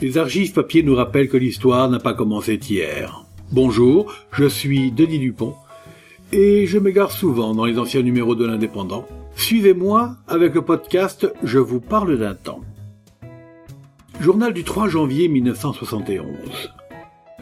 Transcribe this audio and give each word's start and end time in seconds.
Les 0.00 0.16
archives 0.16 0.52
papier 0.52 0.84
nous 0.84 0.94
rappellent 0.94 1.28
que 1.28 1.36
l'histoire 1.36 1.90
n'a 1.90 1.98
pas 1.98 2.14
commencé 2.14 2.54
hier. 2.54 3.24
Bonjour, 3.50 4.14
je 4.30 4.44
suis 4.44 4.92
Denis 4.92 5.18
Dupont 5.18 5.56
et 6.30 6.66
je 6.66 6.78
m'égare 6.78 7.10
souvent 7.10 7.52
dans 7.52 7.64
les 7.64 7.80
anciens 7.80 8.02
numéros 8.02 8.36
de 8.36 8.46
l'Indépendant. 8.46 9.08
Suivez-moi 9.34 10.14
avec 10.28 10.54
le 10.54 10.62
podcast 10.62 11.28
Je 11.42 11.58
vous 11.58 11.80
parle 11.80 12.16
d'un 12.16 12.36
temps. 12.36 12.60
Journal 14.20 14.52
du 14.52 14.62
3 14.62 14.88
janvier 14.88 15.26
1971. 15.26 16.72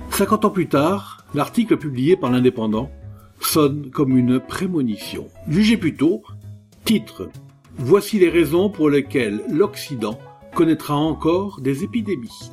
50 0.09 0.47
ans 0.47 0.51
plus 0.51 0.69
tard, 0.69 1.27
l'article 1.35 1.77
publié 1.77 2.17
par 2.17 2.31
l'Indépendant 2.31 2.91
sonne 3.39 3.91
comme 3.91 4.17
une 4.17 4.41
prémonition. 4.41 5.29
Jugez 5.47 5.77
plutôt, 5.77 6.23
titre 6.87 7.29
Voici 7.77 8.19
les 8.19 8.31
raisons 8.31 8.71
pour 8.71 8.89
lesquelles 8.89 9.43
l'Occident 9.51 10.19
connaîtra 10.57 10.97
encore 10.97 11.61
des 11.61 11.85
épidémies. 11.85 12.51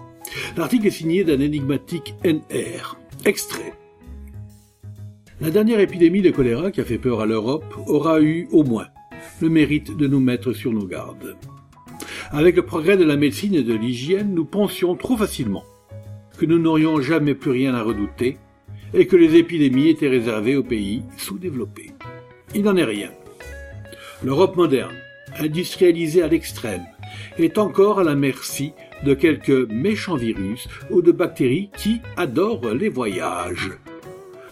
L'article 0.57 0.87
est 0.87 0.91
signé 0.91 1.23
d'un 1.23 1.39
énigmatique 1.39 2.15
NR. 2.25 2.97
Extrait. 3.23 3.73
La 5.39 5.49
dernière 5.49 5.79
épidémie 5.79 6.21
de 6.21 6.29
choléra 6.29 6.69
qui 6.69 6.81
a 6.81 6.85
fait 6.85 6.97
peur 6.97 7.21
à 7.21 7.25
l'Europe 7.25 7.73
aura 7.87 8.19
eu, 8.21 8.49
au 8.51 8.63
moins, 8.63 8.87
le 9.41 9.47
mérite 9.47 9.95
de 9.95 10.07
nous 10.07 10.19
mettre 10.19 10.51
sur 10.51 10.73
nos 10.73 10.85
gardes. 10.85 11.37
Avec 12.31 12.57
le 12.57 12.65
progrès 12.65 12.97
de 12.97 13.05
la 13.05 13.15
médecine 13.15 13.55
et 13.55 13.63
de 13.63 13.73
l'hygiène, 13.73 14.33
nous 14.33 14.45
pensions 14.45 14.95
trop 14.95 15.15
facilement 15.15 15.63
que 16.37 16.45
nous 16.45 16.59
n'aurions 16.59 16.99
jamais 16.99 17.35
plus 17.35 17.51
rien 17.51 17.73
à 17.73 17.83
redouter 17.83 18.37
et 18.93 19.07
que 19.07 19.15
les 19.15 19.35
épidémies 19.35 19.87
étaient 19.87 20.09
réservées 20.09 20.57
aux 20.57 20.63
pays 20.63 21.03
sous-développés. 21.15 21.91
Il 22.53 22.63
n'en 22.63 22.75
est 22.75 22.83
rien. 22.83 23.11
L'Europe 24.23 24.57
moderne, 24.57 24.95
industrialisée 25.39 26.21
à 26.21 26.27
l'extrême, 26.27 26.83
est 27.37 27.57
encore 27.57 27.99
à 27.99 28.03
la 28.03 28.15
merci 28.15 28.73
de 29.03 29.13
quelques 29.13 29.69
méchants 29.69 30.15
virus 30.15 30.67
ou 30.89 31.01
de 31.01 31.11
bactéries 31.11 31.69
qui 31.77 32.01
adorent 32.17 32.73
les 32.73 32.89
voyages. 32.89 33.71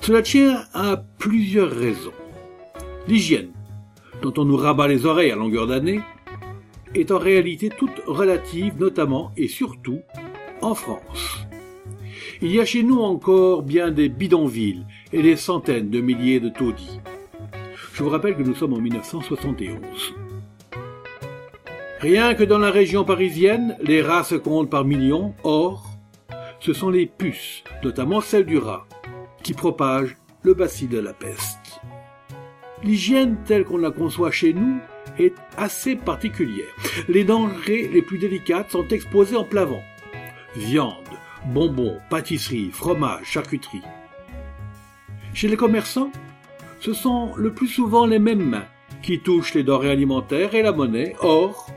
Cela 0.01 0.21
tient 0.21 0.63
à 0.73 1.03
plusieurs 1.17 1.71
raisons. 1.71 2.13
L'hygiène, 3.07 3.51
dont 4.21 4.33
on 4.37 4.45
nous 4.45 4.57
rabat 4.57 4.87
les 4.87 5.05
oreilles 5.05 5.31
à 5.31 5.35
longueur 5.35 5.67
d'année, 5.67 6.01
est 6.95 7.11
en 7.11 7.19
réalité 7.19 7.69
toute 7.69 8.01
relative, 8.05 8.73
notamment 8.79 9.31
et 9.37 9.47
surtout 9.47 10.01
en 10.61 10.75
France. 10.75 11.45
Il 12.41 12.51
y 12.51 12.59
a 12.59 12.65
chez 12.65 12.83
nous 12.83 12.99
encore 12.99 13.61
bien 13.61 13.91
des 13.91 14.09
bidonvilles 14.09 14.85
et 15.13 15.21
des 15.21 15.35
centaines 15.35 15.89
de 15.89 16.01
milliers 16.01 16.39
de 16.39 16.49
taudis. 16.49 16.99
Je 17.93 18.03
vous 18.03 18.09
rappelle 18.09 18.35
que 18.35 18.43
nous 18.43 18.55
sommes 18.55 18.73
en 18.73 18.79
1971. 18.79 19.77
Rien 22.01 22.33
que 22.33 22.43
dans 22.43 22.57
la 22.57 22.71
région 22.71 23.03
parisienne, 23.03 23.77
les 23.79 24.01
rats 24.01 24.23
se 24.23 24.33
comptent 24.33 24.71
par 24.71 24.85
millions. 24.85 25.35
Or, 25.43 25.85
ce 26.59 26.73
sont 26.73 26.89
les 26.89 27.05
puces, 27.05 27.63
notamment 27.83 28.21
celles 28.21 28.47
du 28.47 28.57
rat, 28.57 28.87
qui 29.43 29.53
propagent 29.53 30.17
le 30.41 30.55
bacille 30.55 30.87
de 30.87 30.97
la 30.97 31.13
peste. 31.13 31.79
L'hygiène 32.83 33.37
telle 33.45 33.65
qu'on 33.65 33.77
la 33.77 33.91
conçoit 33.91 34.31
chez 34.31 34.51
nous 34.51 34.79
est 35.19 35.35
assez 35.57 35.95
particulière. 35.95 36.73
Les 37.07 37.23
denrées 37.23 37.87
les 37.93 38.01
plus 38.01 38.17
délicates 38.17 38.71
sont 38.71 38.87
exposées 38.87 39.35
en 39.35 39.43
plein 39.43 39.65
vent. 39.65 39.83
Viande, 40.55 40.95
bonbons, 41.53 41.99
pâtisseries, 42.09 42.71
fromage, 42.71 43.25
charcuterie. 43.25 43.83
Chez 45.35 45.47
les 45.47 45.57
commerçants, 45.57 46.11
ce 46.79 46.93
sont 46.93 47.35
le 47.35 47.53
plus 47.53 47.67
souvent 47.67 48.07
les 48.07 48.17
mêmes 48.17 48.43
mains 48.43 48.65
qui 49.03 49.19
touchent 49.19 49.53
les 49.53 49.63
denrées 49.63 49.91
alimentaires 49.91 50.55
et 50.55 50.63
la 50.63 50.71
monnaie. 50.71 51.15
Or, 51.19 51.67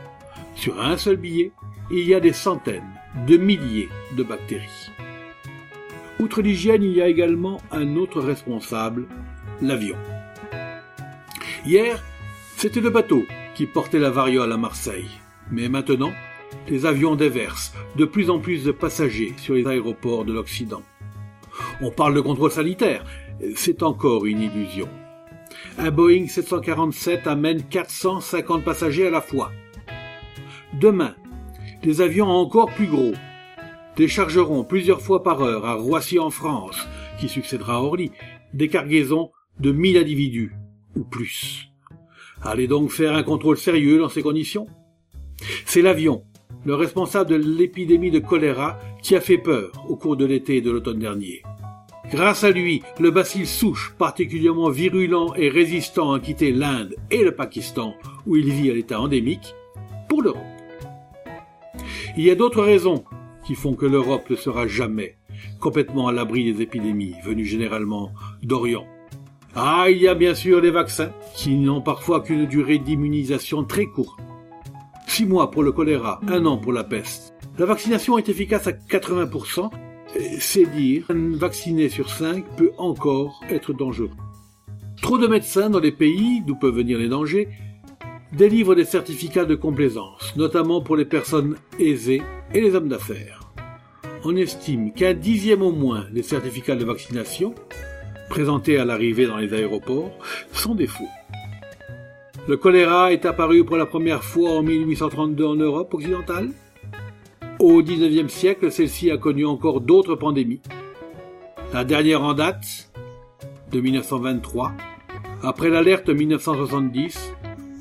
sur 0.55 0.81
un 0.81 0.97
seul 0.97 1.17
billet, 1.17 1.53
il 1.91 2.07
y 2.07 2.15
a 2.15 2.21
des 2.21 2.33
centaines 2.33 2.83
de 3.27 3.37
milliers 3.37 3.89
de 4.17 4.23
bactéries. 4.23 4.91
Outre 6.19 6.43
l'hygiène, 6.43 6.83
il 6.83 6.93
y 6.93 7.03
a 7.03 7.09
également 7.09 7.61
un 7.71 7.97
autre 7.97 8.21
responsable, 8.21 9.07
l'avion. 9.61 9.97
Hier, 11.67 12.03
c'était 12.57 12.81
le 12.81 12.91
bateau 12.91 13.25
qui 13.55 13.67
portait 13.67 13.99
la 13.99 14.11
variole 14.11 14.53
à 14.53 14.57
Marseille. 14.57 15.11
Mais 15.51 15.69
maintenant, 15.69 16.13
les 16.69 16.87
avions 16.87 17.17
déversent 17.17 17.75
de 17.97 18.05
plus 18.05 18.31
en 18.31 18.39
plus 18.39 18.65
de 18.65 18.73
passagers 18.73 19.35
sur 19.37 19.55
les 19.55 19.67
aéroports 19.67 20.25
de 20.25 20.33
l'Occident. 20.33 20.83
On 21.81 21.91
parle 21.91 22.15
de 22.15 22.21
contrôle 22.21 22.51
sanitaire, 22.51 23.05
c'est 23.55 23.83
encore 23.83 24.27
une 24.27 24.41
illusion. 24.41 24.89
Un 25.79 25.91
Boeing 25.91 26.29
747 26.29 27.27
amène 27.27 27.63
450 27.65 28.65
passagers 28.65 29.09
à 29.09 29.11
la 29.11 29.21
fois. 29.21 29.51
Demain, 30.81 31.15
des 31.85 32.01
avions 32.01 32.27
encore 32.27 32.73
plus 32.75 32.87
gros 32.87 33.13
déchargeront 33.97 34.65
plusieurs 34.65 35.01
fois 35.01 35.23
par 35.23 35.41
heure 35.41 35.65
à 35.67 35.75
Roissy 35.75 36.19
en 36.19 36.31
France, 36.31 36.77
qui 37.21 37.29
succédera 37.29 37.77
à 37.77 37.81
Orly, 37.81 38.11
des 38.53 38.69
cargaisons 38.69 39.31
de 39.61 39.71
1000 39.71 39.99
individus 39.99 40.53
ou 40.97 41.05
plus. 41.05 41.69
Allez 42.43 42.67
donc 42.67 42.91
faire 42.91 43.15
un 43.15 43.23
contrôle 43.23 43.57
sérieux 43.57 43.99
dans 43.99 44.09
ces 44.09 44.23
conditions 44.23 44.67
C'est 45.65 45.81
l'avion, 45.81 46.25
le 46.65 46.75
responsable 46.75 47.31
de 47.31 47.37
l'épidémie 47.37 48.11
de 48.11 48.19
choléra, 48.19 48.81
qui 49.01 49.15
a 49.15 49.21
fait 49.21 49.39
peur 49.39 49.71
au 49.89 49.95
cours 49.95 50.17
de 50.17 50.25
l'été 50.25 50.57
et 50.57 50.61
de 50.61 50.73
l'automne 50.73 50.99
dernier. 50.99 51.43
Grâce 52.11 52.43
à 52.43 52.51
lui, 52.51 52.83
le 52.99 53.13
bacille 53.13 53.47
souche, 53.47 53.95
particulièrement 53.97 54.71
virulent 54.71 55.35
et 55.37 55.49
résistant, 55.49 56.13
a 56.13 56.21
quitté 56.21 56.51
l'Inde 56.51 56.97
et 57.13 57.23
le 57.23 57.33
Pakistan, 57.33 57.95
où 58.27 58.37
il 58.37 58.51
vit 58.51 58.71
à 58.71 58.75
l'état 58.75 59.01
endémique, 59.01 59.55
pour 60.09 60.21
l'Europe. 60.21 60.54
Il 62.17 62.25
y 62.25 62.31
a 62.31 62.35
d'autres 62.35 62.63
raisons 62.63 63.05
qui 63.45 63.55
font 63.55 63.75
que 63.75 63.87
l'Europe 63.87 64.31
ne 64.31 64.37
sera 64.37 64.67
jamais 64.67 65.17
complètement 65.61 66.09
à 66.09 66.13
l'abri 66.13 66.53
des 66.53 66.63
épidémies 66.63 67.15
venues 67.25 67.45
généralement 67.45 68.13
d'Orient. 68.43 68.87
Ah, 69.57 69.87
il 69.89 69.99
y 69.99 70.09
a 70.09 70.15
bien 70.15 70.35
sûr 70.35 70.61
les 70.61 70.71
vaccins, 70.71 71.13
qui 71.35 71.57
n'ont 71.57 71.81
parfois 71.81 72.21
qu'une 72.21 72.47
durée 72.47 72.79
d'immunisation 72.79 73.65
très 73.65 73.87
courte. 73.87 74.19
Six 75.07 75.27
mois 75.27 75.51
pour 75.51 75.63
le 75.63 75.73
choléra, 75.73 76.21
un 76.29 76.45
an 76.47 76.57
pour 76.57 76.73
la 76.73 76.85
peste. 76.85 77.35
La 77.59 77.67
vaccination 77.67 78.19
est 78.19 78.29
efficace 78.29 78.67
à 78.67 78.73
80%, 78.73 79.71
c'est 80.39 80.67
dire 80.67 81.07
un 81.09 81.37
vacciné 81.37 81.89
sur 81.89 82.11
cinq 82.11 82.45
peut 82.57 82.73
encore 82.79 83.41
être 83.49 83.73
dangereux. 83.73 84.11
Trop 85.03 85.19
de 85.19 85.27
médecins 85.27 85.71
dans 85.71 85.81
les 85.81 85.93
pays 85.93 86.43
d'où 86.47 86.57
peuvent 86.57 86.75
venir 86.75 86.99
les 86.99 87.09
dangers 87.09 87.49
délivre 88.37 88.75
des 88.75 88.85
certificats 88.85 89.45
de 89.45 89.55
complaisance, 89.55 90.35
notamment 90.37 90.81
pour 90.81 90.97
les 90.97 91.05
personnes 91.05 91.57
aisées 91.79 92.23
et 92.53 92.61
les 92.61 92.75
hommes 92.75 92.89
d'affaires. 92.89 93.41
On 94.25 94.37
estime 94.37 94.93
qu'un 94.93 95.15
dixième 95.15 95.63
au 95.63 95.73
moins 95.73 96.07
des 96.13 96.23
certificats 96.23 96.77
de 96.77 96.85
vaccination, 96.85 97.55
présentés 98.31 98.79
à 98.79 98.85
l'arrivée 98.85 99.27
dans 99.27 99.37
les 99.37 99.53
aéroports, 99.53 100.11
sont 100.53 100.75
des 100.75 100.87
faux. 100.87 101.09
Le 102.49 102.57
choléra 102.57 103.13
est 103.13 103.25
apparu 103.25 103.65
pour 103.65 103.77
la 103.77 103.87
première 103.87 104.25
fois 104.25 104.51
en 104.51 104.63
1832 104.63 105.45
en 105.45 105.55
Europe 105.55 105.95
occidentale. 105.95 106.51
Au 107.59 107.83
XIXe 107.83 108.33
siècle, 108.33 108.71
celle-ci 108.71 109.11
a 109.11 109.17
connu 109.17 109.47
encore 109.47 109.81
d'autres 109.81 110.17
pandémies. 110.17 110.61
La 111.73 111.85
dernière 111.85 112.23
en 112.23 112.35
date, 112.35 112.91
de 113.71 113.81
1923, 113.81 114.73
après 115.43 115.71
l'alerte 115.71 116.09
1970, 116.09 117.35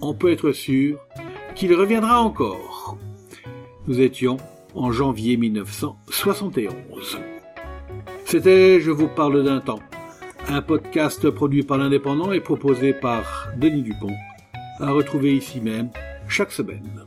on 0.06 0.14
peut 0.14 0.32
être 0.32 0.52
sûr 0.52 1.00
qu'il 1.56 1.74
reviendra 1.74 2.22
encore. 2.22 2.98
Nous 3.88 4.02
étions 4.02 4.38
en 4.76 4.92
janvier 4.92 5.38
1971. 5.38 7.20
C'était 8.26 8.80
Je 8.80 8.92
vous 8.92 9.08
parle 9.08 9.44
d'un 9.44 9.60
temps, 9.60 9.82
un 10.48 10.62
podcast 10.62 11.30
produit 11.30 11.64
par 11.64 11.78
l'Indépendant 11.78 12.32
et 12.32 12.40
proposé 12.40 12.94
par 12.94 13.50
Denis 13.58 13.84
Dupont, 13.84 14.16
à 14.80 14.92
retrouver 14.92 15.36
ici 15.36 15.62
même 15.62 15.90
chaque 16.28 16.52
semaine. 16.52 17.06